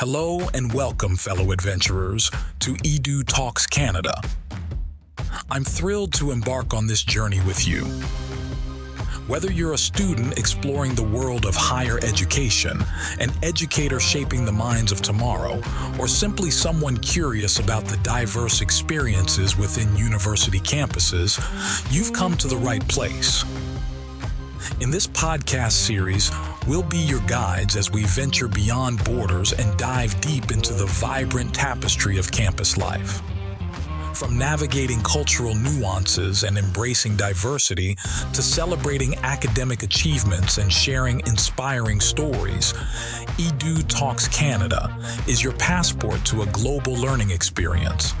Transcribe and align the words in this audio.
Hello 0.00 0.40
and 0.54 0.72
welcome, 0.72 1.14
fellow 1.14 1.52
adventurers, 1.52 2.30
to 2.60 2.72
Edu 2.76 3.22
Talks 3.22 3.66
Canada. 3.66 4.18
I'm 5.50 5.62
thrilled 5.62 6.14
to 6.14 6.30
embark 6.30 6.72
on 6.72 6.86
this 6.86 7.02
journey 7.02 7.38
with 7.42 7.68
you. 7.68 7.84
Whether 9.28 9.52
you're 9.52 9.74
a 9.74 9.78
student 9.78 10.38
exploring 10.38 10.94
the 10.94 11.02
world 11.02 11.44
of 11.44 11.54
higher 11.54 11.98
education, 12.02 12.82
an 13.20 13.30
educator 13.42 14.00
shaping 14.00 14.46
the 14.46 14.52
minds 14.52 14.90
of 14.90 15.02
tomorrow, 15.02 15.60
or 15.98 16.08
simply 16.08 16.50
someone 16.50 16.96
curious 16.96 17.58
about 17.58 17.84
the 17.84 17.98
diverse 17.98 18.62
experiences 18.62 19.58
within 19.58 19.94
university 19.98 20.60
campuses, 20.60 21.38
you've 21.92 22.14
come 22.14 22.38
to 22.38 22.48
the 22.48 22.56
right 22.56 22.88
place. 22.88 23.44
In 24.80 24.90
this 24.90 25.06
podcast 25.06 25.72
series, 25.72 26.30
we'll 26.66 26.82
be 26.82 26.98
your 26.98 27.20
guides 27.20 27.76
as 27.76 27.90
we 27.90 28.04
venture 28.04 28.48
beyond 28.48 29.02
borders 29.04 29.52
and 29.52 29.76
dive 29.78 30.20
deep 30.20 30.50
into 30.50 30.72
the 30.72 30.86
vibrant 30.86 31.54
tapestry 31.54 32.18
of 32.18 32.30
campus 32.30 32.76
life. 32.76 33.22
From 34.14 34.36
navigating 34.36 35.00
cultural 35.00 35.54
nuances 35.54 36.42
and 36.42 36.58
embracing 36.58 37.16
diversity 37.16 37.96
to 38.34 38.42
celebrating 38.42 39.16
academic 39.18 39.82
achievements 39.82 40.58
and 40.58 40.70
sharing 40.70 41.20
inspiring 41.20 42.00
stories, 42.00 42.74
Edu 43.38 43.86
Talks 43.88 44.28
Canada 44.28 44.94
is 45.26 45.42
your 45.42 45.54
passport 45.54 46.22
to 46.26 46.42
a 46.42 46.46
global 46.46 46.94
learning 46.94 47.30
experience. 47.30 48.12